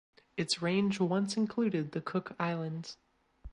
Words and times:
Its 0.35 0.63
range 0.63 0.99
once 0.99 1.37
included 1.37 1.91
the 1.91 2.01
Cook 2.01 2.35
Islands. 2.39 2.97